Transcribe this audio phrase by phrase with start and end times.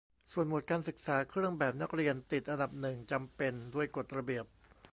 [0.33, 4.45] ส่วนหมวดการศึกษา เครื่องแบบนักเรียนติดอันดับหนึ่ง "จำเป็น" ด้วยกฎระเบียบ